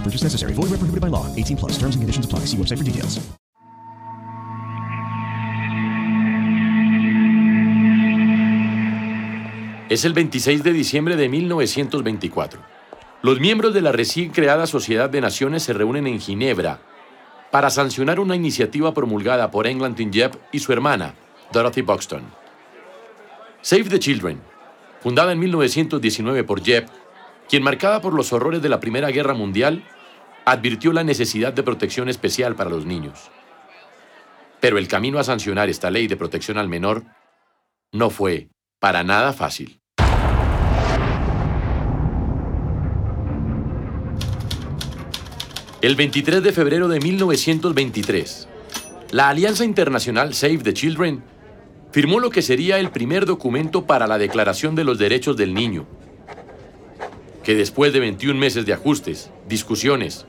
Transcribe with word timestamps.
No 0.00 0.04
purchase 0.04 0.24
necessary. 0.24 0.54
Void 0.54 0.70
where 0.70 0.78
prohibited 0.78 1.02
by 1.02 1.10
law. 1.10 1.26
18 1.36 1.58
plus. 1.58 1.72
Terms 1.72 1.94
and 1.94 2.02
conditions 2.02 2.24
apply. 2.24 2.46
See 2.46 2.56
website 2.56 2.78
for 2.78 2.84
details. 2.84 3.20
Es 9.90 10.04
el 10.04 10.12
26 10.12 10.62
de 10.62 10.72
diciembre 10.72 11.16
de 11.16 11.28
1924. 11.28 12.60
Los 13.22 13.40
miembros 13.40 13.74
de 13.74 13.82
la 13.82 13.90
recién 13.90 14.30
creada 14.30 14.66
Sociedad 14.68 15.10
de 15.10 15.20
Naciones 15.20 15.64
se 15.64 15.72
reúnen 15.72 16.06
en 16.06 16.20
Ginebra 16.20 16.80
para 17.50 17.70
sancionar 17.70 18.20
una 18.20 18.36
iniciativa 18.36 18.94
promulgada 18.94 19.50
por 19.50 19.66
England 19.66 19.98
Jeb 20.12 20.38
y 20.52 20.60
su 20.60 20.72
hermana, 20.72 21.16
Dorothy 21.52 21.82
Buxton. 21.82 22.22
Save 23.62 23.84
the 23.90 23.98
Children, 23.98 24.40
fundada 25.00 25.32
en 25.32 25.40
1919 25.40 26.44
por 26.44 26.62
Jeb, 26.62 26.86
quien 27.50 27.64
marcada 27.64 28.00
por 28.00 28.14
los 28.14 28.32
horrores 28.32 28.62
de 28.62 28.68
la 28.68 28.78
Primera 28.78 29.10
Guerra 29.10 29.34
Mundial, 29.34 29.82
advirtió 30.44 30.92
la 30.92 31.02
necesidad 31.02 31.52
de 31.52 31.64
protección 31.64 32.08
especial 32.08 32.54
para 32.54 32.70
los 32.70 32.86
niños. 32.86 33.28
Pero 34.60 34.78
el 34.78 34.86
camino 34.86 35.18
a 35.18 35.24
sancionar 35.24 35.68
esta 35.68 35.90
ley 35.90 36.06
de 36.06 36.16
protección 36.16 36.58
al 36.58 36.68
menor 36.68 37.02
no 37.90 38.08
fue 38.08 38.50
para 38.78 39.02
nada 39.02 39.32
fácil. 39.32 39.80
El 45.82 45.96
23 45.96 46.44
de 46.44 46.52
febrero 46.52 46.86
de 46.86 47.00
1923, 47.00 48.48
la 49.10 49.28
Alianza 49.28 49.64
Internacional 49.64 50.34
Save 50.34 50.58
the 50.58 50.72
Children 50.72 51.24
firmó 51.90 52.20
lo 52.20 52.30
que 52.30 52.42
sería 52.42 52.78
el 52.78 52.92
primer 52.92 53.26
documento 53.26 53.86
para 53.86 54.06
la 54.06 54.18
Declaración 54.18 54.76
de 54.76 54.84
los 54.84 54.98
Derechos 54.98 55.36
del 55.36 55.52
Niño, 55.52 55.88
que 57.50 57.56
después 57.56 57.92
de 57.92 57.98
21 57.98 58.38
meses 58.38 58.64
de 58.64 58.72
ajustes, 58.72 59.32
discusiones 59.48 60.24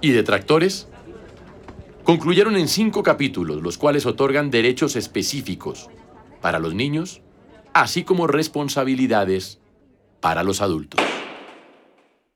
y 0.00 0.12
detractores, 0.12 0.88
concluyeron 2.04 2.56
en 2.56 2.68
cinco 2.68 3.02
capítulos, 3.02 3.62
los 3.62 3.76
cuales 3.76 4.06
otorgan 4.06 4.50
derechos 4.50 4.96
específicos 4.96 5.90
para 6.40 6.58
los 6.58 6.72
niños, 6.72 7.20
así 7.74 8.02
como 8.02 8.26
responsabilidades 8.26 9.60
para 10.22 10.42
los 10.42 10.62
adultos. 10.62 11.02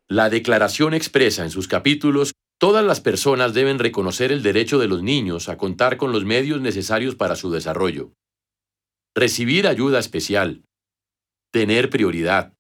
La 0.09 0.29
declaración 0.29 0.93
expresa 0.93 1.43
en 1.43 1.51
sus 1.51 1.67
capítulos 1.67 2.33
Todas 2.59 2.85
las 2.85 3.01
personas 3.01 3.55
deben 3.55 3.79
reconocer 3.79 4.31
el 4.31 4.43
derecho 4.43 4.79
de 4.79 4.89
los 4.89 5.03
niños 5.03 5.49
a 5.49 5.57
contar 5.57 5.97
con 5.97 6.13
los 6.13 6.27
medios 6.27 6.61
necesarios 6.61 7.15
para 7.15 7.35
su 7.35 7.51
desarrollo, 7.51 8.13
recibir 9.15 9.67
ayuda 9.67 9.99
especial, 9.99 10.65
tener 11.51 11.89
prioridad, 11.89 12.58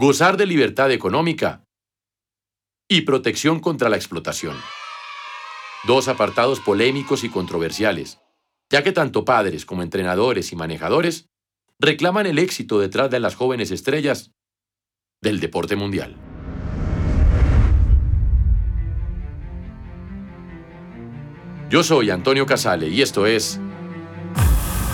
gozar 0.00 0.36
de 0.36 0.46
libertad 0.46 0.92
económica 0.92 1.64
y 2.88 3.00
protección 3.00 3.58
contra 3.58 3.88
la 3.88 3.96
explotación. 3.96 4.56
Dos 5.88 6.06
apartados 6.06 6.60
polémicos 6.60 7.24
y 7.24 7.28
controversiales, 7.28 8.20
ya 8.70 8.84
que 8.84 8.92
tanto 8.92 9.24
padres 9.24 9.66
como 9.66 9.82
entrenadores 9.82 10.52
y 10.52 10.56
manejadores 10.56 11.26
reclaman 11.80 12.26
el 12.26 12.38
éxito 12.38 12.78
detrás 12.78 13.10
de 13.10 13.18
las 13.18 13.34
jóvenes 13.34 13.72
estrellas 13.72 14.30
del 15.20 15.40
deporte 15.40 15.74
mundial. 15.74 16.16
Yo 21.70 21.82
soy 21.82 22.10
Antonio 22.10 22.46
Casale 22.46 22.88
y 22.88 23.02
esto 23.02 23.26
es 23.26 23.58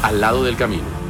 Al 0.03 0.21
lado 0.23 0.45
del 0.45 0.57
camino. 0.57 1.04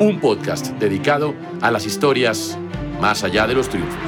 Un 0.00 0.20
podcast 0.20 0.68
dedicado 0.78 1.34
a 1.60 1.70
las 1.70 1.84
historias 1.84 2.56
más 3.00 3.24
allá 3.24 3.46
de 3.46 3.54
los 3.54 3.68
triunfos. 3.68 3.98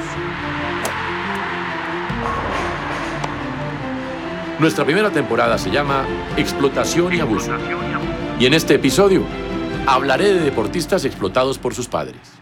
Nuestra 4.59 4.85
primera 4.85 5.11
temporada 5.11 5.57
se 5.57 5.69
llama 5.69 6.05
Explotación 6.37 7.13
y 7.13 7.19
Abuso. 7.19 7.51
Y 8.39 8.45
en 8.45 8.53
este 8.53 8.75
episodio 8.75 9.23
hablaré 9.85 10.33
de 10.33 10.39
deportistas 10.39 11.03
explotados 11.03 11.57
por 11.57 11.73
sus 11.73 11.87
padres. 11.87 12.41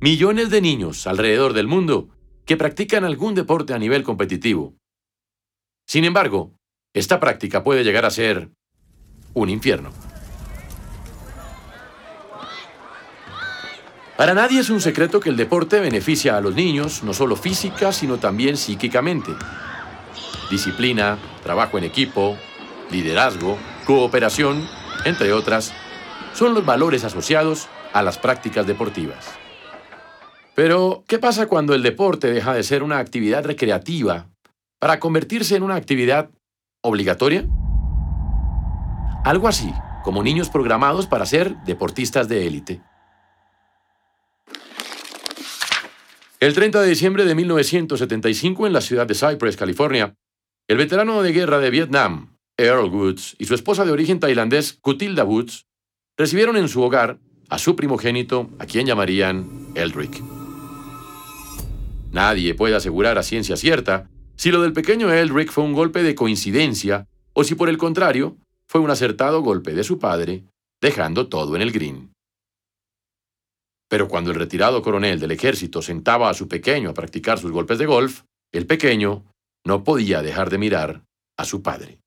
millones 0.00 0.48
de 0.48 0.60
niños 0.60 1.06
alrededor 1.06 1.52
del 1.52 1.66
mundo 1.66 2.08
que 2.44 2.56
practican 2.56 3.04
algún 3.04 3.34
deporte 3.34 3.74
a 3.74 3.78
nivel 3.78 4.04
competitivo. 4.04 4.77
Sin 5.88 6.04
embargo, 6.04 6.52
esta 6.92 7.18
práctica 7.18 7.64
puede 7.64 7.82
llegar 7.82 8.04
a 8.04 8.10
ser 8.10 8.50
un 9.32 9.48
infierno. 9.48 9.90
Para 14.18 14.34
nadie 14.34 14.60
es 14.60 14.68
un 14.68 14.82
secreto 14.82 15.18
que 15.18 15.30
el 15.30 15.38
deporte 15.38 15.80
beneficia 15.80 16.36
a 16.36 16.42
los 16.42 16.54
niños 16.54 17.02
no 17.04 17.14
solo 17.14 17.36
física, 17.36 17.90
sino 17.92 18.18
también 18.18 18.58
psíquicamente. 18.58 19.30
Disciplina, 20.50 21.16
trabajo 21.42 21.78
en 21.78 21.84
equipo, 21.84 22.36
liderazgo, 22.90 23.56
cooperación, 23.86 24.68
entre 25.06 25.32
otras, 25.32 25.72
son 26.34 26.52
los 26.52 26.66
valores 26.66 27.04
asociados 27.04 27.68
a 27.94 28.02
las 28.02 28.18
prácticas 28.18 28.66
deportivas. 28.66 29.26
Pero, 30.54 31.02
¿qué 31.06 31.18
pasa 31.18 31.46
cuando 31.46 31.74
el 31.74 31.82
deporte 31.82 32.30
deja 32.30 32.52
de 32.52 32.62
ser 32.62 32.82
una 32.82 32.98
actividad 32.98 33.46
recreativa 33.46 34.26
para 34.78 35.00
convertirse 35.00 35.56
en 35.56 35.62
una 35.62 35.76
actividad 35.76 36.30
obligatoria? 36.82 37.46
Algo 39.24 39.48
así, 39.48 39.72
como 40.04 40.22
niños 40.22 40.48
programados 40.48 41.06
para 41.06 41.26
ser 41.26 41.56
deportistas 41.64 42.28
de 42.28 42.46
élite. 42.46 42.82
El 46.40 46.54
30 46.54 46.80
de 46.82 46.88
diciembre 46.88 47.24
de 47.24 47.34
1975, 47.34 48.66
en 48.66 48.72
la 48.72 48.80
ciudad 48.80 49.06
de 49.06 49.14
Cypress, 49.14 49.56
California, 49.56 50.14
el 50.68 50.76
veterano 50.76 51.20
de 51.22 51.32
guerra 51.32 51.58
de 51.58 51.70
Vietnam, 51.70 52.36
Earl 52.56 52.90
Woods, 52.90 53.34
y 53.38 53.46
su 53.46 53.54
esposa 53.54 53.84
de 53.84 53.90
origen 53.90 54.20
tailandés, 54.20 54.74
Kutilda 54.74 55.24
Woods, 55.24 55.66
recibieron 56.16 56.56
en 56.56 56.68
su 56.68 56.80
hogar 56.82 57.18
a 57.48 57.58
su 57.58 57.74
primogénito, 57.74 58.50
a 58.60 58.66
quien 58.66 58.86
llamarían 58.86 59.72
Eldrick. 59.74 60.22
Nadie 62.12 62.54
puede 62.54 62.76
asegurar 62.76 63.18
a 63.18 63.22
ciencia 63.22 63.56
cierta 63.56 64.08
si 64.38 64.52
lo 64.52 64.62
del 64.62 64.72
pequeño 64.72 65.12
Eldrick 65.12 65.50
fue 65.50 65.64
un 65.64 65.72
golpe 65.72 66.04
de 66.04 66.14
coincidencia 66.14 67.08
o 67.32 67.42
si 67.42 67.56
por 67.56 67.68
el 67.68 67.76
contrario 67.76 68.36
fue 68.68 68.80
un 68.80 68.88
acertado 68.88 69.42
golpe 69.42 69.74
de 69.74 69.82
su 69.82 69.98
padre, 69.98 70.44
dejando 70.80 71.28
todo 71.28 71.56
en 71.56 71.62
el 71.62 71.72
green. 71.72 72.12
Pero 73.88 74.06
cuando 74.06 74.30
el 74.30 74.36
retirado 74.36 74.80
coronel 74.80 75.18
del 75.18 75.32
ejército 75.32 75.82
sentaba 75.82 76.30
a 76.30 76.34
su 76.34 76.46
pequeño 76.46 76.90
a 76.90 76.94
practicar 76.94 77.40
sus 77.40 77.50
golpes 77.50 77.78
de 77.78 77.86
golf, 77.86 78.22
el 78.52 78.66
pequeño 78.66 79.24
no 79.66 79.82
podía 79.82 80.22
dejar 80.22 80.50
de 80.50 80.58
mirar 80.58 81.02
a 81.36 81.44
su 81.44 81.62
padre. 81.62 81.98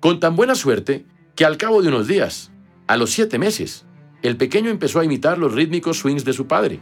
Con 0.00 0.18
tan 0.18 0.34
buena 0.34 0.56
suerte 0.56 1.06
que 1.36 1.44
al 1.44 1.58
cabo 1.58 1.80
de 1.80 1.88
unos 1.88 2.08
días, 2.08 2.50
a 2.88 2.96
los 2.96 3.12
siete 3.12 3.38
meses, 3.38 3.86
el 4.22 4.36
pequeño 4.36 4.70
empezó 4.70 4.98
a 4.98 5.04
imitar 5.04 5.38
los 5.38 5.52
rítmicos 5.52 5.98
swings 5.98 6.24
de 6.24 6.32
su 6.32 6.48
padre. 6.48 6.80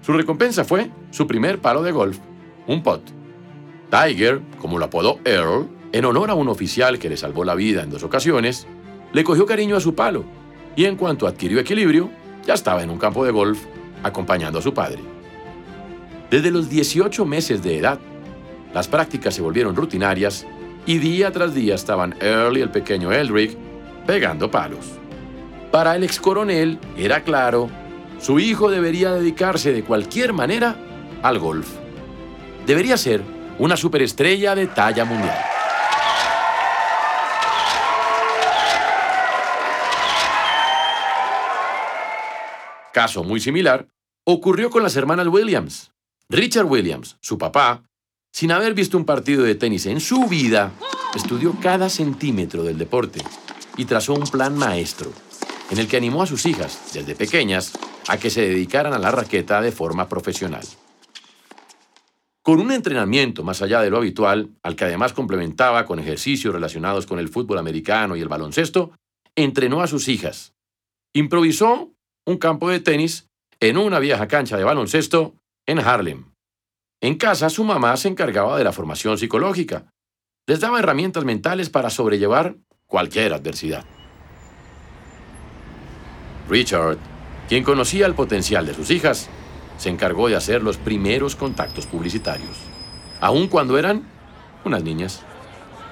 Su 0.00 0.14
recompensa 0.14 0.64
fue 0.64 0.90
su 1.12 1.28
primer 1.28 1.60
palo 1.60 1.82
de 1.82 1.92
golf, 1.92 2.18
un 2.66 2.82
pot. 2.82 3.19
Tiger, 3.90 4.40
como 4.58 4.78
lo 4.78 4.84
apodó 4.84 5.18
Earl, 5.24 5.68
en 5.92 6.04
honor 6.04 6.30
a 6.30 6.34
un 6.34 6.48
oficial 6.48 6.98
que 6.98 7.08
le 7.08 7.16
salvó 7.16 7.44
la 7.44 7.56
vida 7.56 7.82
en 7.82 7.90
dos 7.90 8.04
ocasiones, 8.04 8.66
le 9.12 9.24
cogió 9.24 9.46
cariño 9.46 9.76
a 9.76 9.80
su 9.80 9.94
palo 9.94 10.24
y 10.76 10.84
en 10.84 10.96
cuanto 10.96 11.26
adquirió 11.26 11.58
equilibrio, 11.58 12.10
ya 12.46 12.54
estaba 12.54 12.82
en 12.82 12.90
un 12.90 12.98
campo 12.98 13.24
de 13.24 13.32
golf 13.32 13.58
acompañando 14.02 14.60
a 14.60 14.62
su 14.62 14.72
padre. 14.72 15.00
Desde 16.30 16.52
los 16.52 16.70
18 16.70 17.26
meses 17.26 17.62
de 17.62 17.78
edad, 17.78 17.98
las 18.72 18.86
prácticas 18.86 19.34
se 19.34 19.42
volvieron 19.42 19.74
rutinarias 19.74 20.46
y 20.86 20.98
día 20.98 21.32
tras 21.32 21.54
día 21.54 21.74
estaban 21.74 22.14
Earl 22.20 22.56
y 22.56 22.60
el 22.60 22.70
pequeño 22.70 23.10
Eldrick 23.10 23.56
pegando 24.06 24.50
palos. 24.50 24.86
Para 25.72 25.96
el 25.96 26.04
ex 26.04 26.20
coronel 26.20 26.78
era 26.96 27.24
claro, 27.24 27.68
su 28.20 28.38
hijo 28.38 28.70
debería 28.70 29.12
dedicarse 29.12 29.72
de 29.72 29.82
cualquier 29.82 30.32
manera 30.32 30.76
al 31.22 31.40
golf. 31.40 31.68
Debería 32.66 32.96
ser 32.96 33.22
una 33.60 33.76
superestrella 33.76 34.54
de 34.54 34.68
talla 34.68 35.04
mundial. 35.04 35.38
Caso 42.92 43.22
muy 43.22 43.38
similar 43.38 43.86
ocurrió 44.24 44.70
con 44.70 44.82
las 44.82 44.96
hermanas 44.96 45.26
Williams. 45.26 45.92
Richard 46.30 46.64
Williams, 46.64 47.18
su 47.20 47.36
papá, 47.36 47.82
sin 48.32 48.50
haber 48.50 48.72
visto 48.72 48.96
un 48.96 49.04
partido 49.04 49.44
de 49.44 49.54
tenis 49.54 49.84
en 49.84 50.00
su 50.00 50.26
vida, 50.26 50.72
estudió 51.14 51.54
cada 51.60 51.90
centímetro 51.90 52.62
del 52.62 52.78
deporte 52.78 53.20
y 53.76 53.84
trazó 53.84 54.14
un 54.14 54.26
plan 54.26 54.56
maestro, 54.56 55.12
en 55.70 55.78
el 55.78 55.86
que 55.86 55.98
animó 55.98 56.22
a 56.22 56.26
sus 56.26 56.46
hijas, 56.46 56.92
desde 56.94 57.14
pequeñas, 57.14 57.72
a 58.08 58.16
que 58.16 58.30
se 58.30 58.40
dedicaran 58.40 58.94
a 58.94 58.98
la 58.98 59.10
raqueta 59.10 59.60
de 59.60 59.70
forma 59.70 60.08
profesional. 60.08 60.64
Con 62.50 62.58
un 62.58 62.72
entrenamiento 62.72 63.44
más 63.44 63.62
allá 63.62 63.80
de 63.80 63.90
lo 63.90 63.98
habitual, 63.98 64.50
al 64.64 64.74
que 64.74 64.84
además 64.84 65.12
complementaba 65.12 65.86
con 65.86 66.00
ejercicios 66.00 66.52
relacionados 66.52 67.06
con 67.06 67.20
el 67.20 67.28
fútbol 67.28 67.58
americano 67.58 68.16
y 68.16 68.20
el 68.22 68.26
baloncesto, 68.26 68.90
entrenó 69.36 69.82
a 69.82 69.86
sus 69.86 70.08
hijas. 70.08 70.52
Improvisó 71.14 71.92
un 72.26 72.38
campo 72.38 72.68
de 72.68 72.80
tenis 72.80 73.28
en 73.60 73.78
una 73.78 74.00
vieja 74.00 74.26
cancha 74.26 74.56
de 74.56 74.64
baloncesto 74.64 75.36
en 75.64 75.78
Harlem. 75.78 76.24
En 77.00 77.14
casa 77.14 77.50
su 77.50 77.62
mamá 77.62 77.96
se 77.96 78.08
encargaba 78.08 78.58
de 78.58 78.64
la 78.64 78.72
formación 78.72 79.16
psicológica. 79.16 79.86
Les 80.48 80.58
daba 80.58 80.80
herramientas 80.80 81.24
mentales 81.24 81.70
para 81.70 81.88
sobrellevar 81.88 82.56
cualquier 82.86 83.32
adversidad. 83.32 83.84
Richard, 86.48 86.98
quien 87.48 87.62
conocía 87.62 88.06
el 88.06 88.16
potencial 88.16 88.66
de 88.66 88.74
sus 88.74 88.90
hijas, 88.90 89.30
se 89.80 89.88
encargó 89.88 90.28
de 90.28 90.36
hacer 90.36 90.62
los 90.62 90.76
primeros 90.76 91.36
contactos 91.36 91.86
publicitarios, 91.86 92.58
aun 93.18 93.48
cuando 93.48 93.78
eran 93.78 94.02
unas 94.62 94.84
niñas. 94.84 95.22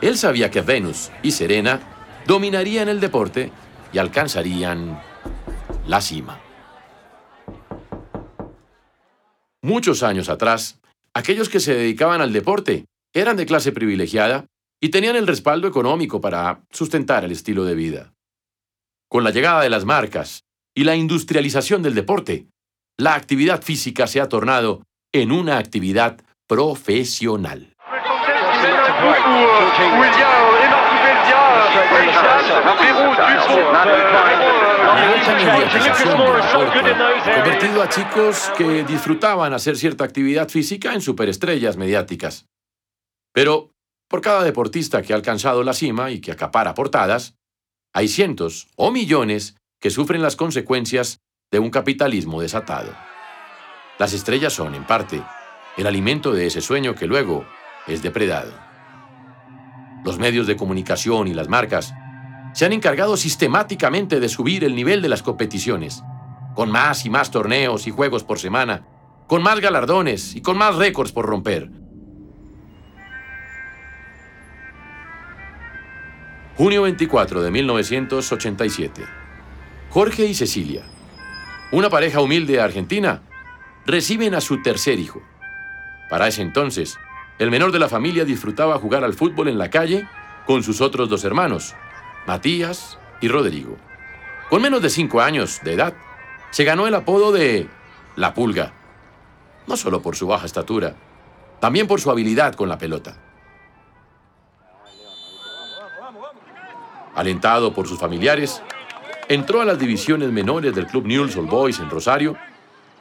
Él 0.03 0.19
sabía 0.19 0.51
que 0.51 0.61
Venus 0.61 1.11
y 1.23 1.31
Serena 1.31 1.81
dominarían 2.27 2.91
el 2.91 3.01
deporte 3.01 3.51
y 3.91 3.97
alcanzarían 3.97 5.01
la 5.87 6.03
cima. 6.03 6.39
Muchos 9.63 10.03
años 10.03 10.29
atrás, 10.29 10.79
aquellos 11.15 11.49
que 11.49 11.59
se 11.59 11.75
dedicaban 11.75 12.21
al 12.21 12.35
deporte 12.35 12.85
eran 13.15 13.39
de 13.39 13.47
clase 13.47 13.73
privilegiada 13.73 14.45
y 14.83 14.91
tenían 14.91 15.17
el 15.17 15.27
respaldo 15.27 15.67
económico 15.67 16.21
para 16.21 16.63
sustentar 16.71 17.25
el 17.25 17.33
estilo 17.33 17.65
de 17.65 17.75
vida. 17.75 18.13
Con 19.09 19.25
la 19.25 19.31
llegada 19.31 19.63
de 19.63 19.71
las 19.71 19.87
marcas 19.87 20.45
y 20.75 20.85
la 20.85 20.95
industrialización 20.95 21.83
del 21.83 21.95
deporte, 21.95 22.49
la 22.99 23.15
actividad 23.15 23.63
física 23.63 24.09
se 24.09 24.21
ha 24.21 24.29
tornado 24.29 24.83
en 25.13 25.31
una 25.31 25.59
actividad 25.59 26.21
profesional. 26.49 27.75
Convertido 37.35 37.83
a 37.83 37.89
chicos 37.89 38.53
que 38.57 38.85
disfrutaban 38.85 39.53
hacer 39.53 39.77
cierta 39.77 40.05
actividad 40.05 40.49
física 40.49 40.93
en 40.93 41.01
superestrellas 41.01 41.77
mediáticas. 41.77 42.47
Pero, 43.33 43.71
por 44.09 44.21
cada 44.21 44.43
deportista 44.43 45.03
que 45.03 45.13
ha 45.13 45.17
alcanzado 45.17 45.63
la 45.63 45.73
cima 45.73 46.11
y 46.11 46.21
que 46.21 46.33
acapara 46.33 46.75
portadas, 46.75 47.35
hay 47.95 48.09
cientos 48.09 48.69
o 48.77 48.91
millones 48.91 49.55
que 49.81 49.91
sufren 49.91 50.23
las 50.23 50.35
consecuencias 50.35 51.21
de 51.51 51.59
un 51.59 51.71
capitalismo 51.71 52.43
desatado. 52.43 52.93
Las 53.99 54.13
estrellas 54.13 54.53
son, 54.53 54.75
en 54.75 54.85
parte, 54.85 55.23
el 55.79 55.87
alimento 55.87 56.33
de 56.33 56.47
ese 56.47 56.61
sueño 56.61 56.95
que 56.95 57.07
luego 57.07 57.47
es 57.87 58.03
depredado. 58.03 58.53
Los 60.05 60.19
medios 60.19 60.47
de 60.47 60.57
comunicación 60.57 61.27
y 61.27 61.33
las 61.33 61.49
marcas 61.49 61.95
se 62.53 62.67
han 62.67 62.75
encargado 62.75 63.17
sistemáticamente 63.17 64.21
de 64.21 64.29
subir 64.29 64.63
el 64.63 64.75
nivel 64.75 65.01
de 65.01 65.09
las 65.09 65.23
competiciones, 65.23 66.03
con 66.55 66.71
más 66.71 67.07
y 67.07 67.11
más 67.11 67.31
torneos 67.31 67.87
y 67.87 67.93
juegos 67.93 68.25
por 68.25 68.39
semana, 68.39 68.87
con 69.27 69.43
más 69.43 69.61
galardones 69.61 70.37
y 70.37 70.43
con 70.43 70.59
más 70.59 70.77
récords 70.77 71.13
por 71.13 71.25
romper. 71.25 71.71
Junio 76.57 76.83
24 76.83 77.43
de 77.43 77.51
1987. 77.51 79.05
Jorge 79.91 80.27
y 80.27 80.35
Cecilia, 80.35 80.83
una 81.71 81.91
pareja 81.91 82.21
humilde 82.21 82.61
argentina, 82.61 83.23
reciben 83.85 84.35
a 84.35 84.41
su 84.41 84.63
tercer 84.63 84.99
hijo. 84.99 85.23
Para 86.09 86.29
ese 86.29 86.43
entonces, 86.43 86.99
el 87.39 87.51
menor 87.51 87.73
de 87.73 87.79
la 87.79 87.89
familia 87.89 88.25
disfrutaba 88.25 88.79
jugar 88.79 89.05
al 89.05 89.15
fútbol 89.15 89.49
en 89.49 89.59
la 89.59 89.71
calle 89.71 90.09
con 90.47 90.63
sus 90.63 90.81
otros 90.81 91.09
dos 91.09 91.25
hermanos, 91.25 91.75
Matías 92.27 92.99
y 93.21 93.29
Rodrigo. 93.29 93.77
Con 94.49 94.63
menos 94.63 94.81
de 94.81 94.89
cinco 94.89 95.21
años 95.21 95.61
de 95.63 95.75
edad, 95.75 95.95
se 96.51 96.65
ganó 96.65 96.87
el 96.87 96.95
apodo 96.95 97.33
de 97.33 97.69
La 98.17 98.33
Pulga, 98.33 98.73
no 99.67 99.77
solo 99.77 100.01
por 100.01 100.17
su 100.17 100.27
baja 100.27 100.47
estatura, 100.47 100.97
también 101.61 101.87
por 101.87 102.01
su 102.01 102.11
habilidad 102.11 102.55
con 102.55 102.69
la 102.69 102.79
pelota. 102.79 103.17
Alentado 107.15 107.75
por 107.75 107.87
sus 107.87 107.99
familiares, 107.99 108.63
entró 109.29 109.61
a 109.61 109.65
las 109.65 109.79
divisiones 109.79 110.31
menores 110.31 110.75
del 110.75 110.87
Club 110.87 111.07
Newell's 111.07 111.37
Old 111.37 111.51
Boys 111.51 111.79
en 111.81 111.91
Rosario 111.91 112.37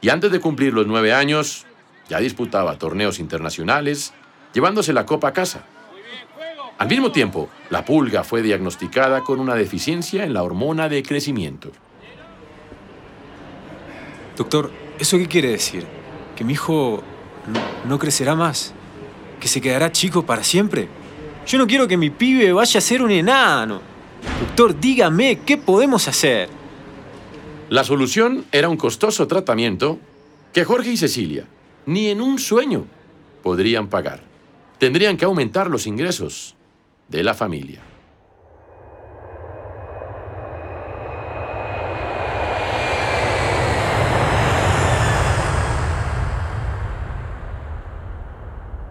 y 0.00 0.10
antes 0.10 0.30
de 0.30 0.40
cumplir 0.40 0.74
los 0.74 0.86
nueve 0.86 1.12
años 1.12 1.66
ya 2.08 2.18
disputaba 2.18 2.78
torneos 2.78 3.18
internacionales, 3.18 4.12
llevándose 4.52 4.92
la 4.92 5.06
copa 5.06 5.28
a 5.28 5.32
casa. 5.32 5.64
Al 6.78 6.88
mismo 6.88 7.10
tiempo, 7.10 7.48
la 7.70 7.84
pulga 7.84 8.22
fue 8.22 8.40
diagnosticada 8.40 9.24
con 9.24 9.40
una 9.40 9.54
deficiencia 9.54 10.24
en 10.24 10.32
la 10.32 10.42
hormona 10.42 10.88
de 10.88 11.02
crecimiento. 11.02 11.72
Doctor, 14.36 14.70
¿eso 14.98 15.18
qué 15.18 15.26
quiere 15.26 15.50
decir? 15.50 15.84
¿Que 16.36 16.44
mi 16.44 16.52
hijo 16.52 17.02
no, 17.46 17.88
no 17.88 17.98
crecerá 17.98 18.36
más? 18.36 18.72
¿Que 19.40 19.48
se 19.48 19.60
quedará 19.60 19.90
chico 19.90 20.24
para 20.24 20.44
siempre? 20.44 20.88
Yo 21.46 21.58
no 21.58 21.66
quiero 21.66 21.88
que 21.88 21.96
mi 21.96 22.10
pibe 22.10 22.52
vaya 22.52 22.78
a 22.78 22.80
ser 22.80 23.02
un 23.02 23.10
enano. 23.10 23.97
Doctor, 24.40 24.78
dígame, 24.78 25.40
¿qué 25.46 25.56
podemos 25.56 26.08
hacer? 26.08 26.48
La 27.68 27.84
solución 27.84 28.44
era 28.52 28.68
un 28.68 28.76
costoso 28.76 29.26
tratamiento 29.26 29.98
que 30.52 30.64
Jorge 30.64 30.92
y 30.92 30.96
Cecilia 30.96 31.46
ni 31.86 32.08
en 32.08 32.20
un 32.20 32.38
sueño 32.38 32.84
podrían 33.42 33.88
pagar. 33.88 34.20
Tendrían 34.78 35.16
que 35.16 35.24
aumentar 35.24 35.70
los 35.70 35.86
ingresos 35.86 36.54
de 37.08 37.22
la 37.22 37.34
familia. 37.34 37.80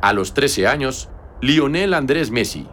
A 0.01 0.13
los 0.13 0.33
13 0.33 0.67
años, 0.67 1.09
Lionel 1.41 1.93
Andrés 1.93 2.31
Messi 2.31 2.67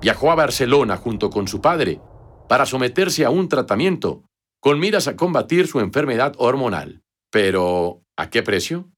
viajó 0.00 0.30
a 0.30 0.34
Barcelona 0.34 0.96
junto 0.96 1.30
con 1.30 1.48
su 1.48 1.60
padre 1.60 2.00
para 2.48 2.66
someterse 2.66 3.24
a 3.24 3.30
un 3.30 3.48
tratamiento 3.48 4.24
con 4.60 4.80
miras 4.80 5.06
a 5.08 5.16
combatir 5.16 5.68
su 5.68 5.80
enfermedad 5.80 6.34
hormonal. 6.38 7.02
Pero, 7.30 8.02
¿a 8.16 8.30
qué 8.30 8.42
precio? 8.42 8.88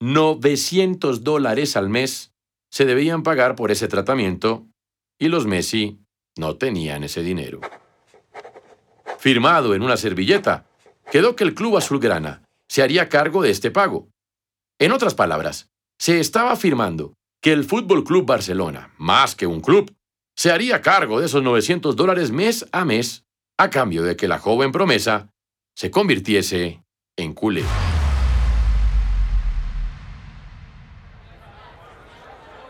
900 0.00 1.24
dólares 1.24 1.76
al 1.76 1.88
mes 1.88 2.32
se 2.70 2.84
debían 2.84 3.22
pagar 3.22 3.54
por 3.54 3.70
ese 3.70 3.88
tratamiento 3.88 4.66
y 5.18 5.28
los 5.28 5.46
Messi 5.46 6.00
no 6.36 6.56
tenían 6.56 7.04
ese 7.04 7.22
dinero. 7.22 7.60
Firmado 9.18 9.74
en 9.74 9.82
una 9.82 9.96
servilleta, 9.96 10.66
quedó 11.10 11.36
que 11.36 11.44
el 11.44 11.54
club 11.54 11.76
azulgrana 11.76 12.42
se 12.68 12.82
haría 12.82 13.08
cargo 13.08 13.42
de 13.42 13.50
este 13.50 13.70
pago. 13.70 14.08
En 14.78 14.92
otras 14.92 15.14
palabras, 15.14 15.68
se 15.98 16.18
estaba 16.18 16.52
afirmando 16.52 17.14
que 17.40 17.52
el 17.52 17.64
Fútbol 17.64 18.04
Club 18.04 18.26
Barcelona, 18.26 18.92
más 18.98 19.36
que 19.36 19.46
un 19.46 19.60
club, 19.60 19.94
se 20.36 20.50
haría 20.50 20.82
cargo 20.82 21.20
de 21.20 21.26
esos 21.26 21.42
900 21.42 21.96
dólares 21.96 22.30
mes 22.30 22.66
a 22.72 22.84
mes 22.84 23.24
a 23.56 23.70
cambio 23.70 24.02
de 24.02 24.16
que 24.16 24.28
la 24.28 24.38
joven 24.38 24.72
promesa 24.72 25.30
se 25.74 25.90
convirtiese 25.90 26.82
en 27.16 27.34
culé. 27.34 27.62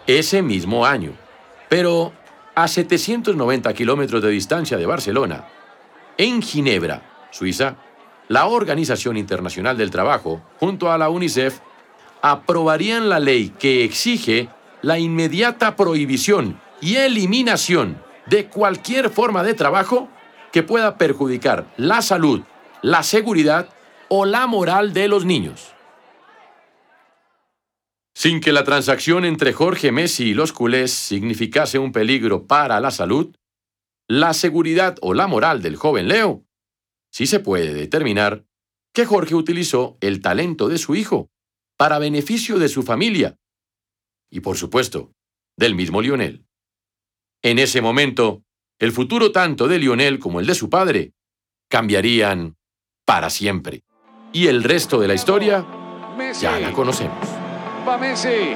Ese 0.07 0.43
mismo 0.43 0.85
año, 0.85 1.17
pero 1.71 2.13
a 2.55 2.69
790 2.69 3.73
kilómetros 3.73 4.23
de 4.23 4.29
distancia 4.29 4.77
de 4.77 4.85
Barcelona, 4.85 5.49
en 6.19 6.43
Ginebra, 6.43 7.29
Suiza, 7.31 7.77
la 8.29 8.47
Organización 8.47 9.17
Internacional 9.17 9.79
del 9.79 9.91
Trabajo, 9.91 10.43
junto 10.61 10.93
a 10.93 10.99
la 10.99 11.09
UNICEF, 11.09 11.61
aprobarían 12.21 13.09
la 13.09 13.19
ley 13.19 13.51
que 13.59 13.85
exige 13.85 14.49
la 14.83 14.99
inmediata 14.99 15.77
prohibición 15.77 16.61
y 16.81 16.97
eliminación 16.97 18.03
de 18.27 18.47
cualquier 18.47 19.11
forma 19.11 19.43
de 19.43 19.55
trabajo 19.55 20.09
que 20.53 20.63
pueda 20.63 20.99
perjudicar 20.99 21.73
la 21.77 22.03
salud, 22.03 22.43
la 22.83 23.03
seguridad 23.03 23.69
o 24.09 24.25
la 24.25 24.47
moral 24.47 24.93
de 24.93 25.09
los 25.09 25.25
niños. 25.25 25.75
Sin 28.15 28.41
que 28.41 28.53
la 28.53 28.63
transacción 28.63 29.25
entre 29.25 29.53
Jorge 29.53 29.91
Messi 29.91 30.31
y 30.31 30.35
los 30.35 30.53
culés 30.53 30.93
significase 30.93 31.79
un 31.79 31.91
peligro 31.91 32.47
para 32.47 32.79
la 32.81 32.93
salud, 32.93 33.35
la 34.09 34.33
seguridad 34.35 34.97
o 35.01 35.15
la 35.15 35.27
moral 35.27 35.63
del 35.63 35.77
joven 35.77 36.09
Leo, 36.09 36.45
sí 37.11 37.27
se 37.27 37.41
puede 37.41 37.75
determinar 37.75 38.45
que 38.93 39.05
Jorge 39.05 39.35
utilizó 39.35 39.99
el 40.01 40.21
talento 40.21 40.69
de 40.69 40.79
su 40.79 40.95
hijo 40.95 41.31
para 41.77 41.99
beneficio 41.99 42.59
de 42.59 42.69
su 42.69 42.85
familia 42.85 43.37
y, 44.31 44.41
por 44.41 44.57
supuesto, 44.57 45.13
del 45.57 45.75
mismo 45.75 46.01
Lionel. 46.01 46.47
En 47.45 47.59
ese 47.59 47.83
momento, 47.83 48.41
el 48.79 48.91
futuro 48.91 49.31
tanto 49.31 49.69
de 49.69 49.79
Lionel 49.79 50.19
como 50.19 50.41
el 50.41 50.47
de 50.47 50.55
su 50.55 50.71
padre 50.71 51.13
cambiarían 51.69 52.57
para 53.05 53.29
siempre. 53.29 53.83
Y 54.33 54.47
el 54.47 54.65
resto 54.65 54.99
de 54.99 55.09
la 55.09 55.13
historia 55.15 55.63
ya 56.41 56.59
la 56.59 56.73
conocemos. 56.73 57.19
Va 57.87 57.99
Messi. 57.99 58.55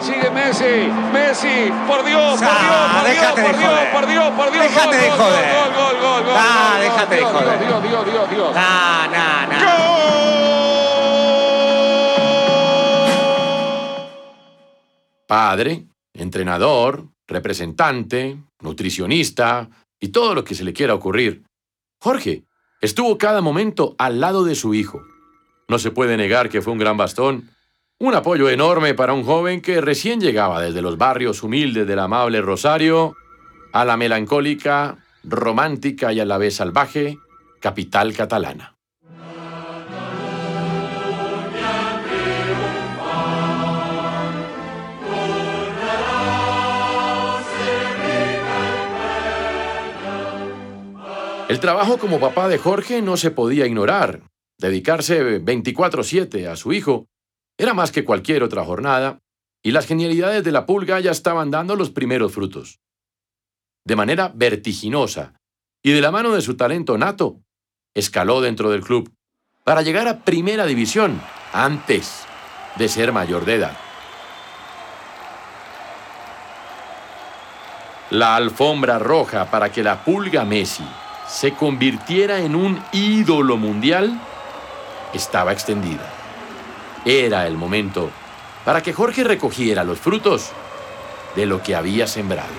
Sigue 0.00 0.30
Messi. 0.32 0.90
Messi. 1.12 1.70
Por 1.86 2.04
Dios, 2.04 2.40
por 2.40 2.48
Ah, 2.50 3.04
Dios, 3.06 3.26
por 3.32 3.56
Dios, 3.56 3.56
por 3.56 3.56
Dios, 3.56 3.84
por 3.92 4.06
Dios, 4.08 4.32
por 4.32 4.52
Dios. 4.52 4.64
Déjate 4.64 4.96
de 4.96 5.08
Gol, 5.10 5.18
joder. 5.18 5.54
Gol, 5.54 5.72
gol, 5.76 6.00
gol, 6.02 6.24
gol. 6.24 6.34
Ah, 6.36 6.70
gol, 6.72 6.82
déjate 6.82 7.14
de 7.14 7.20
Dios, 7.20 7.32
joder. 7.32 7.58
Dios, 7.60 7.82
Dios, 7.84 8.04
Dios, 8.12 8.30
Dios. 8.30 8.54
Nah, 8.54 9.06
nah, 9.06 9.46
nah. 9.46 10.74
Padre, 15.26 15.86
entrenador, 16.12 17.06
representante, 17.26 18.36
nutricionista 18.60 19.68
y 20.00 20.08
todo 20.08 20.34
lo 20.34 20.44
que 20.44 20.54
se 20.54 20.64
le 20.64 20.72
quiera 20.72 20.94
ocurrir. 20.94 21.44
Jorge 22.00 22.44
estuvo 22.80 23.16
cada 23.18 23.40
momento 23.40 23.94
al 23.98 24.20
lado 24.20 24.44
de 24.44 24.54
su 24.54 24.74
hijo. 24.74 25.02
No 25.68 25.78
se 25.78 25.90
puede 25.90 26.16
negar 26.16 26.48
que 26.48 26.60
fue 26.60 26.72
un 26.72 26.78
gran 26.78 26.96
bastón, 26.96 27.50
un 27.98 28.14
apoyo 28.14 28.50
enorme 28.50 28.94
para 28.94 29.14
un 29.14 29.24
joven 29.24 29.60
que 29.62 29.80
recién 29.80 30.20
llegaba 30.20 30.60
desde 30.60 30.82
los 30.82 30.98
barrios 30.98 31.42
humildes 31.42 31.86
del 31.86 32.00
amable 32.00 32.42
Rosario 32.42 33.16
a 33.72 33.84
la 33.84 33.96
melancólica, 33.96 34.98
romántica 35.22 36.12
y 36.12 36.20
a 36.20 36.24
la 36.24 36.38
vez 36.38 36.56
salvaje 36.56 37.18
capital 37.60 38.12
catalana. 38.12 38.73
El 51.46 51.60
trabajo 51.60 51.98
como 51.98 52.20
papá 52.20 52.48
de 52.48 52.56
Jorge 52.56 53.02
no 53.02 53.18
se 53.18 53.30
podía 53.30 53.66
ignorar. 53.66 54.22
Dedicarse 54.58 55.40
24/7 55.40 56.48
a 56.48 56.56
su 56.56 56.72
hijo 56.72 57.06
era 57.58 57.74
más 57.74 57.92
que 57.92 58.04
cualquier 58.04 58.42
otra 58.42 58.64
jornada, 58.64 59.18
y 59.62 59.72
las 59.72 59.86
genialidades 59.86 60.42
de 60.42 60.52
la 60.52 60.64
pulga 60.64 61.00
ya 61.00 61.10
estaban 61.10 61.50
dando 61.50 61.76
los 61.76 61.90
primeros 61.90 62.32
frutos. 62.32 62.80
De 63.84 63.94
manera 63.94 64.32
vertiginosa, 64.34 65.34
y 65.82 65.92
de 65.92 66.00
la 66.00 66.10
mano 66.10 66.32
de 66.32 66.40
su 66.40 66.56
talento 66.56 66.96
nato, 66.96 67.42
escaló 67.94 68.40
dentro 68.40 68.70
del 68.70 68.82
club 68.82 69.12
para 69.64 69.82
llegar 69.82 70.08
a 70.08 70.24
primera 70.24 70.64
división 70.64 71.20
antes 71.52 72.24
de 72.76 72.88
ser 72.88 73.12
mayor 73.12 73.44
de 73.44 73.56
edad. 73.56 73.76
La 78.10 78.34
alfombra 78.34 78.98
roja 78.98 79.50
para 79.50 79.70
que 79.70 79.82
la 79.82 80.04
pulga 80.04 80.44
Messi 80.44 80.84
se 81.28 81.54
convirtiera 81.54 82.40
en 82.40 82.54
un 82.54 82.82
ídolo 82.92 83.56
mundial 83.56 84.20
estaba 85.14 85.52
extendida. 85.52 86.12
Era 87.04 87.46
el 87.46 87.56
momento 87.56 88.10
para 88.64 88.82
que 88.82 88.92
Jorge 88.92 89.24
recogiera 89.24 89.84
los 89.84 89.98
frutos 89.98 90.50
de 91.36 91.46
lo 91.46 91.62
que 91.62 91.74
había 91.74 92.06
sembrado. 92.06 92.52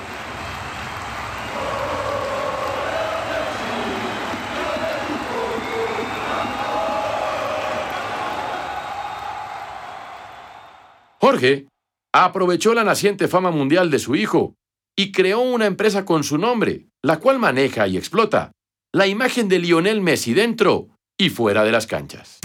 Jorge 11.20 11.68
aprovechó 12.14 12.74
la 12.74 12.84
naciente 12.84 13.28
fama 13.28 13.50
mundial 13.50 13.90
de 13.90 14.00
su 14.00 14.16
hijo 14.16 14.54
y 14.96 15.12
creó 15.12 15.40
una 15.40 15.66
empresa 15.66 16.06
con 16.06 16.24
su 16.24 16.38
nombre, 16.38 16.86
la 17.02 17.18
cual 17.18 17.40
maneja 17.40 17.88
y 17.88 17.98
explota 17.98 18.52
la 18.96 19.08
imagen 19.08 19.50
de 19.50 19.60
Lionel 19.60 20.00
Messi 20.00 20.34
dentro 20.34 20.88
y 21.18 21.30
fuera 21.30 21.66
de 21.66 21.72
las 21.74 21.86
canchas. 21.86 22.40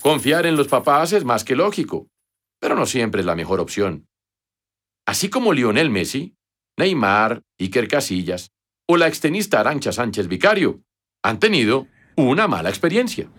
Confiar 0.00 0.46
en 0.46 0.56
los 0.56 0.68
papás 0.68 1.12
es 1.12 1.22
más 1.22 1.44
que 1.44 1.54
lógico, 1.54 2.06
pero 2.58 2.74
no 2.74 2.86
siempre 2.86 3.20
es 3.20 3.26
la 3.26 3.34
mejor 3.34 3.60
opción. 3.60 4.06
Así 5.06 5.28
como 5.28 5.52
Lionel 5.52 5.90
Messi, 5.90 6.34
Neymar, 6.78 7.42
Iker 7.60 7.88
Casillas 7.88 8.52
o 8.88 8.96
la 8.96 9.06
extenista 9.06 9.60
Arancha 9.60 9.92
Sánchez 9.92 10.26
Vicario 10.26 10.80
han 11.22 11.38
tenido 11.40 11.88
una 12.16 12.48
mala 12.48 12.70
experiencia. 12.70 13.30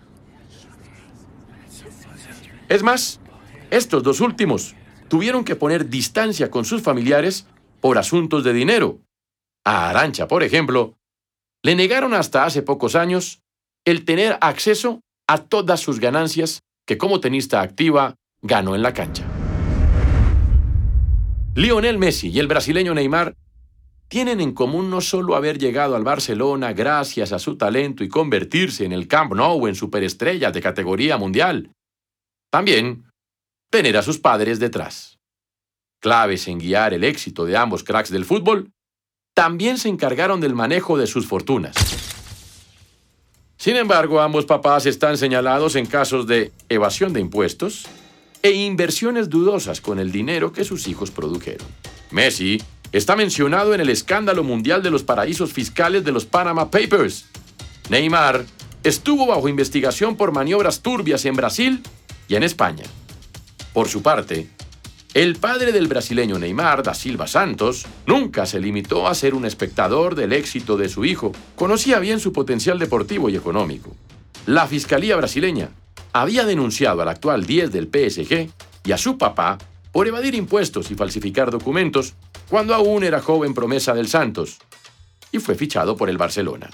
Es 2.68 2.84
más, 2.84 3.20
estos 3.72 4.04
dos 4.04 4.22
últimos 4.22 4.76
tuvieron 5.08 5.44
que 5.44 5.56
poner 5.56 5.90
distancia 5.90 6.52
con 6.52 6.66
sus 6.66 6.84
familiares 6.84 7.48
por 7.82 7.98
asuntos 7.98 8.44
de 8.44 8.54
dinero. 8.54 9.02
A 9.66 9.90
Arancha, 9.90 10.28
por 10.28 10.44
ejemplo, 10.44 10.98
le 11.64 11.76
negaron 11.76 12.14
hasta 12.14 12.46
hace 12.46 12.62
pocos 12.62 12.96
años 12.96 13.42
el 13.86 14.06
tener 14.06 14.38
acceso 14.42 15.02
a 15.28 15.40
todas 15.40 15.80
sus 15.80 16.00
ganancias 16.00 16.62
que 16.86 16.98
como 16.98 17.20
tenista 17.20 17.62
activa 17.62 18.16
ganó 18.42 18.76
en 18.76 18.82
la 18.82 18.94
cancha. 18.94 19.24
Lionel 21.56 21.98
Messi 21.98 22.30
y 22.30 22.40
el 22.40 22.48
brasileño 22.48 22.94
Neymar 22.94 23.36
tienen 24.08 24.42
en 24.42 24.54
común 24.54 24.90
no 24.90 25.02
solo 25.02 25.36
haber 25.36 25.60
llegado 25.60 25.96
al 25.96 26.04
Barcelona 26.04 26.74
gracias 26.74 27.32
a 27.32 27.38
su 27.38 27.58
talento 27.58 28.04
y 28.04 28.10
convertirse 28.10 28.86
en 28.86 28.92
el 28.92 29.08
Camp 29.08 29.34
Nou 29.34 29.68
en 29.68 29.76
superestrellas 29.76 30.52
de 30.52 30.62
categoría 30.62 31.18
mundial, 31.18 31.72
también 32.50 33.06
tener 33.70 33.98
a 33.98 34.02
sus 34.02 34.18
padres 34.18 34.60
detrás. 34.60 35.20
Claves 36.02 36.48
en 36.48 36.58
guiar 36.58 36.94
el 36.94 37.04
éxito 37.04 37.46
de 37.46 37.56
ambos 37.56 37.84
cracks 37.84 38.10
del 38.10 38.26
fútbol, 38.26 38.72
también 39.40 39.78
se 39.78 39.88
encargaron 39.88 40.42
del 40.42 40.54
manejo 40.54 40.98
de 40.98 41.08
sus 41.08 41.26
fortunas. 41.26 41.74
Sin 43.56 43.78
embargo, 43.78 44.20
ambos 44.20 44.44
papás 44.44 44.86
están 44.86 45.18
señalados 45.18 45.78
en 45.78 45.86
casos 45.86 46.28
de 46.28 46.52
evasión 46.68 47.14
de 47.14 47.22
impuestos 47.22 47.88
e 48.44 48.52
inversiones 48.52 49.30
dudosas 49.30 49.80
con 49.80 49.98
el 49.98 50.12
dinero 50.12 50.52
que 50.52 50.66
sus 50.66 50.90
hijos 50.90 51.10
produjeron. 51.10 51.66
Messi 52.12 52.62
está 52.92 53.16
mencionado 53.16 53.74
en 53.74 53.80
el 53.80 53.88
escándalo 53.88 54.44
mundial 54.44 54.84
de 54.84 54.92
los 54.92 55.04
paraísos 55.04 55.54
fiscales 55.54 56.04
de 56.04 56.12
los 56.12 56.26
Panama 56.26 56.70
Papers. 56.70 57.24
Neymar 57.90 58.44
estuvo 58.84 59.26
bajo 59.26 59.48
investigación 59.48 60.18
por 60.18 60.34
maniobras 60.34 60.82
turbias 60.82 61.24
en 61.24 61.38
Brasil 61.38 61.82
y 62.28 62.36
en 62.36 62.44
España. 62.44 62.84
Por 63.72 63.88
su 63.88 64.02
parte, 64.02 64.50
el 65.16 65.38
padre 65.38 65.72
del 65.72 65.88
brasileño 65.88 66.38
Neymar 66.38 66.84
da 66.84 66.94
Silva 66.94 67.26
Santos 67.26 67.88
nunca 68.06 68.46
se 68.46 68.60
limitó 68.60 69.08
a 69.08 69.16
ser 69.16 69.34
un 69.34 69.44
espectador 69.44 70.14
del 70.14 70.34
éxito 70.34 70.78
de 70.78 70.88
su 70.88 71.04
hijo. 71.04 71.32
Conocía 71.56 71.98
bien 71.98 72.20
su 72.20 72.32
potencial 72.32 72.78
deportivo 72.78 73.28
y 73.30 73.36
económico. 73.36 73.96
La 74.46 74.68
Fiscalía 74.68 75.16
brasileña 75.16 75.72
había 76.14 76.46
denunciado 76.46 77.02
al 77.02 77.10
actual 77.10 77.48
10 77.48 77.72
del 77.72 77.88
PSG 77.88 78.52
y 78.86 78.92
a 78.92 79.00
su 79.00 79.18
papá 79.18 79.58
por 79.92 80.08
evadir 80.08 80.36
impuestos 80.36 80.92
y 80.92 80.96
falsificar 80.96 81.50
documentos 81.50 82.14
cuando 82.48 82.76
aún 82.76 83.04
era 83.04 83.20
joven 83.20 83.56
promesa 83.56 83.96
del 83.96 84.08
Santos 84.08 84.60
y 85.32 85.40
fue 85.40 85.56
fichado 85.56 85.98
por 85.98 86.10
el 86.10 86.20
Barcelona. 86.20 86.70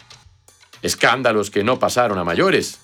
Escándalos 0.82 1.50
que 1.50 1.64
no 1.64 1.80
pasaron 1.80 2.18
a 2.18 2.26
mayores 2.26 2.80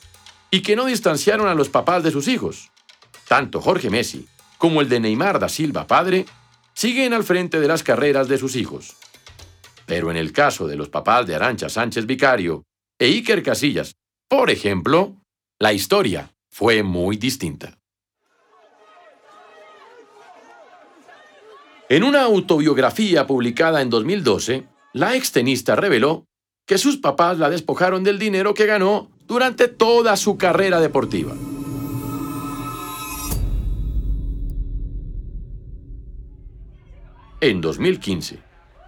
y 0.49 0.61
que 0.61 0.77
no 0.77 0.85
distanciaron 0.85 1.49
a 1.49 1.55
los 1.55 1.67
papás 1.67 2.03
de 2.03 2.11
sus 2.11 2.29
hijos. 2.29 2.71
Tanto 3.27 3.59
Jorge 3.59 3.89
Messi 3.89 4.27
como 4.61 4.79
el 4.79 4.89
de 4.89 4.99
Neymar 4.99 5.39
da 5.39 5.49
Silva 5.49 5.87
padre 5.87 6.27
siguen 6.75 7.13
al 7.13 7.23
frente 7.23 7.59
de 7.59 7.67
las 7.67 7.81
carreras 7.81 8.27
de 8.27 8.37
sus 8.37 8.55
hijos. 8.55 8.95
Pero 9.87 10.11
en 10.11 10.17
el 10.17 10.31
caso 10.31 10.67
de 10.67 10.75
los 10.75 10.87
papás 10.87 11.25
de 11.25 11.33
Arancha 11.33 11.67
Sánchez 11.67 12.05
Vicario 12.05 12.63
e 12.99 13.07
Iker 13.07 13.41
Casillas, 13.41 13.95
por 14.29 14.51
ejemplo, 14.51 15.15
la 15.57 15.73
historia 15.73 16.31
fue 16.51 16.83
muy 16.83 17.17
distinta. 17.17 17.79
En 21.89 22.03
una 22.03 22.21
autobiografía 22.21 23.25
publicada 23.25 23.81
en 23.81 23.89
2012, 23.89 24.67
la 24.93 25.15
extenista 25.15 25.75
reveló 25.75 26.27
que 26.67 26.77
sus 26.77 26.97
papás 26.97 27.39
la 27.39 27.49
despojaron 27.49 28.03
del 28.03 28.19
dinero 28.19 28.53
que 28.53 28.67
ganó 28.67 29.09
durante 29.25 29.67
toda 29.67 30.15
su 30.17 30.37
carrera 30.37 30.79
deportiva. 30.79 31.33
En 37.43 37.59
2015, 37.59 38.37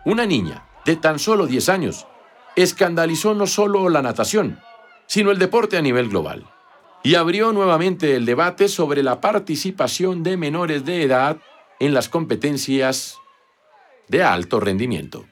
una 0.05 0.27
niña 0.27 0.63
de 0.85 0.95
tan 0.95 1.17
solo 1.17 1.47
10 1.47 1.69
años 1.69 2.05
escandalizó 2.55 3.33
no 3.33 3.47
solo 3.47 3.89
la 3.89 4.03
natación, 4.03 4.59
sino 5.07 5.31
el 5.31 5.39
deporte 5.39 5.75
a 5.75 5.81
nivel 5.81 6.09
global, 6.09 6.47
y 7.01 7.15
abrió 7.15 7.51
nuevamente 7.51 8.15
el 8.15 8.27
debate 8.27 8.67
sobre 8.67 9.01
la 9.01 9.19
participación 9.19 10.21
de 10.21 10.37
menores 10.37 10.85
de 10.85 11.01
edad 11.01 11.37
en 11.79 11.95
las 11.95 12.09
competencias 12.09 13.17
de 14.07 14.21
alto 14.21 14.59
rendimiento. 14.59 15.25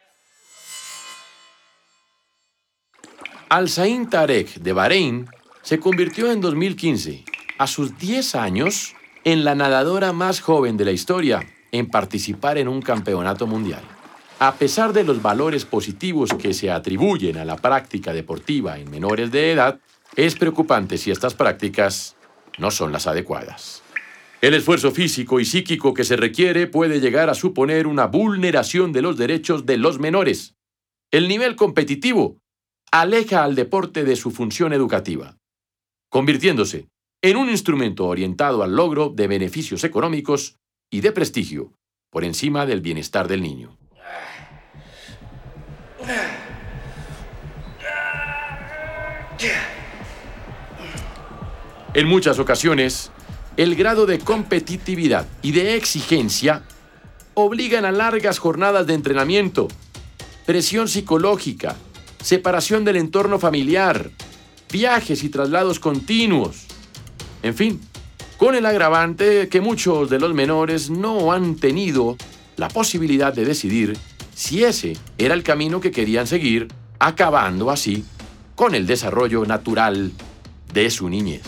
Al-Sain 3.50 4.10
Tarek 4.10 4.56
de 4.56 4.74
Bahrein 4.74 5.30
se 5.62 5.80
convirtió 5.80 6.32
en 6.32 6.42
2015, 6.42 7.24
a 7.60 7.68
sus 7.68 8.00
10 8.00 8.34
años, 8.34 8.96
en 9.25 9.44
la 9.44 9.54
nadadora 9.54 10.12
más 10.12 10.42
joven 10.42 10.75
de 10.75 10.86
la 10.86 10.92
historia 10.92 11.46
en 11.72 11.88
participar 11.88 12.58
en 12.58 12.68
un 12.68 12.82
campeonato 12.82 13.48
mundial. 13.48 13.82
A 14.40 14.56
pesar 14.56 14.92
de 14.92 15.04
los 15.04 15.22
valores 15.22 15.66
positivos 15.66 16.32
que 16.34 16.54
se 16.54 16.72
atribuyen 16.72 17.38
a 17.38 17.46
la 17.46 17.58
práctica 17.58 18.12
deportiva 18.12 18.80
en 18.80 18.90
menores 18.90 19.32
de 19.32 19.51
edad, 19.51 19.80
es 20.16 20.36
preocupante 20.36 20.98
si 20.98 21.12
estas 21.12 21.36
prácticas 21.36 22.16
no 22.58 22.72
son 22.72 22.92
las 22.92 23.08
adecuadas. 23.08 23.84
El 24.42 24.56
esfuerzo 24.56 24.92
físico 24.92 25.40
y 25.40 25.46
psíquico 25.46 25.94
que 25.94 26.04
se 26.04 26.16
requiere 26.16 26.66
puede 26.66 27.00
llegar 27.00 27.30
a 27.30 27.36
suponer 27.36 27.86
una 27.86 28.08
vulneración 28.08 28.92
de 28.92 29.04
los 29.04 29.16
derechos 29.16 29.68
de 29.68 29.78
los 29.78 30.00
menores. 30.00 30.56
El 31.12 31.28
nivel 31.28 31.56
competitivo 31.56 32.38
aleja 32.92 33.44
al 33.44 33.54
deporte 33.54 34.04
de 34.04 34.16
su 34.16 34.32
función 34.32 34.74
educativa, 34.74 35.38
convirtiéndose 36.10 36.88
en 37.22 37.38
un 37.38 37.50
instrumento 37.50 38.08
orientado 38.08 38.63
al 38.63 38.75
logro 38.75 39.10
de 39.10 39.28
beneficios 39.28 39.84
económicos 39.84 40.58
y 40.91 41.01
de 41.01 41.12
prestigio 41.12 41.74
por 42.12 42.24
encima 42.24 42.67
del 42.67 42.81
bienestar 42.81 43.27
del 43.27 43.41
niño. 43.41 43.77
En 51.93 52.07
muchas 52.07 52.38
ocasiones, 52.38 53.12
el 53.57 53.75
grado 53.75 54.05
de 54.05 54.19
competitividad 54.19 55.25
y 55.41 55.53
de 55.53 55.75
exigencia 55.75 56.63
obligan 57.33 57.86
a 57.86 57.91
largas 57.91 58.38
jornadas 58.38 58.86
de 58.88 58.93
entrenamiento, 58.93 59.67
presión 60.45 60.88
psicológica, 60.88 61.75
separación 62.21 62.86
del 62.86 62.98
entorno 62.98 63.39
familiar, 63.39 64.12
viajes 64.71 65.24
y 65.24 65.29
traslados 65.29 65.79
continuos. 65.79 66.65
En 67.41 67.55
fin, 67.55 67.81
con 68.41 68.55
el 68.55 68.65
agravante 68.65 69.50
que 69.50 69.62
muchos 69.62 70.10
de 70.10 70.17
los 70.17 70.33
menores 70.33 70.89
no 70.89 71.31
han 71.31 71.57
tenido 71.57 72.17
la 72.57 72.69
posibilidad 72.69 73.31
de 73.31 73.45
decidir 73.45 73.95
si 74.33 74.63
ese 74.63 74.98
era 75.19 75.36
el 75.36 75.43
camino 75.43 75.79
que 75.79 75.91
querían 75.91 76.25
seguir, 76.25 76.67
acabando 76.98 77.69
así 77.69 78.03
con 78.55 78.74
el 78.74 78.88
desarrollo 78.88 79.45
natural 79.45 80.12
de 80.74 80.89
su 80.89 81.07
niñez. 81.07 81.43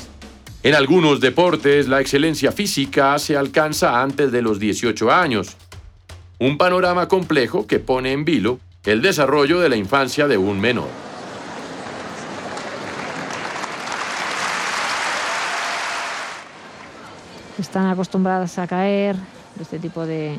En 0.61 0.75
algunos 0.75 1.19
deportes 1.19 1.87
la 1.87 1.99
excelencia 1.99 2.51
física 2.51 3.17
se 3.17 3.35
alcanza 3.35 4.03
antes 4.03 4.31
de 4.31 4.43
los 4.43 4.59
18 4.59 5.11
años, 5.11 5.57
un 6.37 6.59
panorama 6.59 7.07
complejo 7.07 7.65
que 7.65 7.79
pone 7.79 8.11
en 8.11 8.23
vilo 8.23 8.59
el 8.83 9.01
desarrollo 9.01 9.59
de 9.59 9.69
la 9.69 9.77
infancia 9.77 10.27
de 10.27 10.37
un 10.37 10.59
menor. 10.59 11.02
Están 17.63 17.87
acostumbradas 17.87 18.59
a 18.59 18.67
caer, 18.67 19.15
este 19.59 19.79
tipo 19.79 20.05
de 20.05 20.37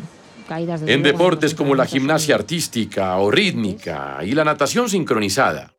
caídas. 0.48 0.82
De 0.82 0.92
en 0.92 1.02
deportes 1.02 1.54
como 1.54 1.74
la 1.74 1.86
gimnasia 1.86 2.34
artística 2.34 3.16
o 3.16 3.30
rítmica 3.30 4.18
y 4.22 4.32
la 4.32 4.44
natación 4.44 4.88
sincronizada. 4.88 5.74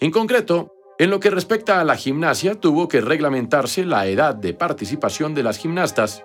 En 0.00 0.10
concreto, 0.10 0.72
en 0.98 1.10
lo 1.10 1.20
que 1.20 1.30
respecta 1.30 1.80
a 1.80 1.84
la 1.84 1.96
gimnasia, 1.96 2.54
tuvo 2.54 2.88
que 2.88 3.00
reglamentarse 3.00 3.84
la 3.84 4.06
edad 4.06 4.34
de 4.34 4.54
participación 4.54 5.34
de 5.34 5.42
las 5.42 5.58
gimnastas, 5.58 6.24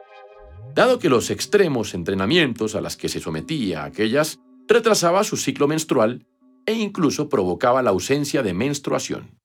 dado 0.74 0.98
que 0.98 1.10
los 1.10 1.30
extremos 1.30 1.94
entrenamientos 1.94 2.76
a 2.76 2.82
las 2.82 2.98
que 2.98 3.10
se 3.10 3.20
sometía 3.20 3.84
aquellas 3.84 4.40
retrasaba 4.68 5.24
su 5.24 5.38
ciclo 5.38 5.68
menstrual 5.68 6.26
e 6.66 6.74
incluso 6.74 7.30
provocaba 7.30 7.82
la 7.82 7.92
ausencia 7.92 8.44
de 8.44 8.54
menstruación. 8.54 9.38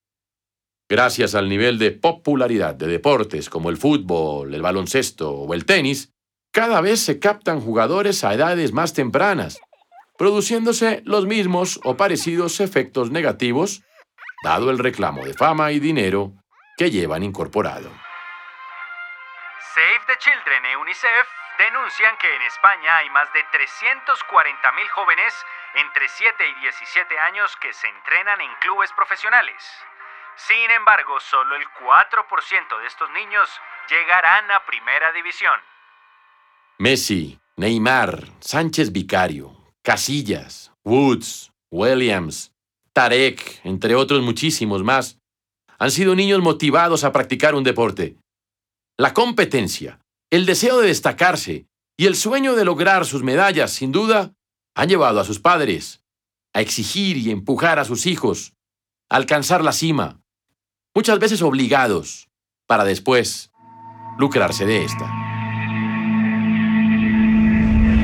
Gracias 0.89 1.35
al 1.35 1.49
nivel 1.49 1.79
de 1.79 1.91
popularidad 1.91 2.75
de 2.75 2.87
deportes 2.87 3.49
como 3.49 3.71
el 3.71 3.77
fútbol, 3.77 4.55
el 4.55 4.63
baloncesto 4.63 5.31
o 5.31 5.55
el 5.55 5.65
tenis, 5.65 6.13
cada 6.53 6.81
vez 6.83 7.01
se 7.01 7.19
captan 7.19 7.61
jugadores 7.61 8.25
a 8.25 8.35
edades 8.35 8.73
más 8.73 8.93
tempranas, 8.93 9.59
produciéndose 10.19 11.03
los 11.07 11.25
mismos 11.27 11.81
o 11.85 11.97
parecidos 11.97 12.61
efectos 12.61 13.11
negativos, 13.11 13.83
dado 14.45 14.71
el 14.71 14.79
reclamo 14.79 15.25
de 15.25 15.33
fama 15.33 15.73
y 15.73 15.81
dinero 15.81 16.33
que 16.77 16.91
llevan 16.91 17.23
incorporado. 17.23 17.91
Save 19.75 20.05
the 20.07 20.19
Children 20.19 20.67
e 20.67 20.77
UNICEF 20.77 21.27
denuncian 21.59 22.17
que 22.19 22.35
en 22.35 22.43
España 22.43 22.97
hay 22.99 23.09
más 23.11 23.33
de 23.33 23.41
340.000 23.47 24.89
jóvenes 24.91 25.35
entre 25.75 26.09
7 26.09 26.49
y 26.49 26.61
17 26.61 27.19
años 27.21 27.57
que 27.57 27.73
se 27.73 27.89
entrenan 27.89 28.41
en 28.41 28.55
clubes 28.61 28.93
profesionales. 28.93 29.57
Sin 30.37 30.71
embargo, 30.71 31.19
solo 31.21 31.57
el 31.57 31.65
4% 31.65 32.81
de 32.81 32.87
estos 32.87 33.11
niños 33.11 33.49
llegarán 33.89 34.51
a 34.51 34.65
Primera 34.67 35.13
División. 35.13 35.59
Messi, 36.79 37.39
Neymar, 37.57 38.29
Sánchez 38.41 38.93
Vicario, 38.93 39.57
Casillas, 39.83 40.73
Woods, 40.85 41.53
Williams, 41.71 42.53
Tarek, 42.93 43.61
entre 43.65 43.95
otros 43.95 44.23
muchísimos 44.23 44.83
más, 44.83 45.19
han 45.79 45.91
sido 45.91 46.15
niños 46.15 46.41
motivados 46.41 47.05
a 47.05 47.13
practicar 47.13 47.55
un 47.55 47.65
deporte. 47.65 48.17
La 48.99 49.15
competencia, 49.15 50.01
el 50.31 50.47
deseo 50.47 50.81
de 50.81 50.89
destacarse 50.89 51.67
y 51.97 52.07
el 52.07 52.17
sueño 52.17 52.55
de 52.55 52.65
lograr 52.65 53.05
sus 53.05 53.23
medallas, 53.23 53.73
sin 53.73 53.93
duda, 53.93 54.33
han 54.75 54.89
llevado 54.89 55.21
a 55.21 55.25
sus 55.25 55.41
padres 55.41 56.03
a 56.55 56.61
exigir 56.61 57.17
y 57.17 57.31
empujar 57.31 57.79
a 57.79 57.85
sus 57.85 58.07
hijos 58.07 58.55
a 59.11 59.17
alcanzar 59.17 59.63
la 59.63 59.73
cima, 59.73 60.22
muchas 60.95 61.19
veces 61.19 61.41
obligados, 61.41 62.29
para 62.67 62.85
después 62.85 63.51
lucrarse 64.19 64.67
de 64.67 64.85
esta. 64.85 65.07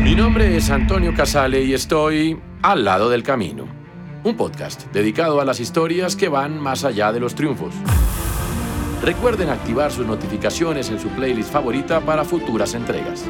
Mi 0.03 0.15
nombre 0.15 0.57
es 0.57 0.71
Antonio 0.71 1.13
Casale 1.15 1.63
y 1.65 1.75
estoy 1.75 2.41
al 2.63 2.85
lado 2.85 3.11
del 3.11 3.23
camino, 3.23 3.67
un 4.25 4.37
podcast 4.37 4.87
dedicado 4.91 5.41
a 5.41 5.45
las 5.45 5.61
historias 5.61 6.17
que 6.17 6.29
van 6.29 6.59
más 6.59 6.85
allá 6.85 7.13
de 7.13 7.21
los 7.21 7.35
triunfos. 7.35 7.75
Recuerden 9.03 9.51
activar 9.51 9.93
sus 9.93 10.07
notificaciones 10.07 10.89
en 10.89 10.99
su 10.99 11.09
playlist 11.11 11.53
favorita 11.53 12.01
para 12.01 12.25
futuras 12.25 12.73
entregas. 12.75 13.25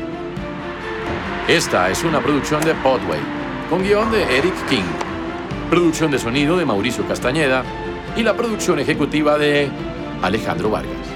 Esta 1.49 1.91
es 1.91 2.05
una 2.05 2.21
producción 2.21 2.63
de 2.63 2.75
Podway, 2.77 3.21
con 3.69 3.83
guion 3.83 4.11
de 4.13 4.39
Eric 4.39 4.69
King, 4.69 4.89
producción 5.69 6.13
de 6.13 6.19
sonido 6.19 6.57
de 6.57 6.65
Mauricio 6.65 7.07
Castañeda 7.09 7.65
y 8.19 8.25
la 8.25 8.35
producción 8.35 8.81
ejecutiva 8.81 9.39
de 9.39 9.71
Alejandro 10.23 10.71
Vargas. 10.71 11.07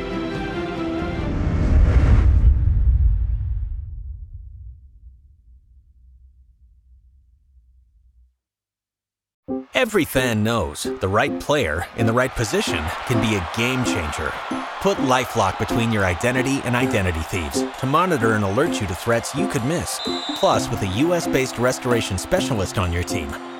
Every 9.74 10.04
fan 10.04 10.44
knows 10.44 10.84
the 10.84 11.08
right 11.08 11.40
player 11.40 11.86
in 11.96 12.06
the 12.06 12.12
right 12.12 12.30
position 12.30 12.84
can 13.06 13.20
be 13.20 13.34
a 13.34 13.48
game 13.56 13.84
changer. 13.84 14.32
Put 14.80 14.96
LifeLock 14.98 15.58
between 15.58 15.90
your 15.90 16.04
identity 16.04 16.60
and 16.64 16.76
identity 16.76 17.18
thieves 17.22 17.64
to 17.80 17.86
monitor 17.86 18.34
and 18.34 18.44
alert 18.44 18.80
you 18.80 18.86
to 18.86 18.94
threats 18.94 19.34
you 19.34 19.48
could 19.48 19.64
miss. 19.64 20.00
Plus, 20.36 20.70
with 20.70 20.80
a 20.82 20.98
US-based 21.04 21.58
restoration 21.58 22.16
specialist 22.16 22.78
on 22.78 22.92
your 22.92 23.02
team, 23.02 23.28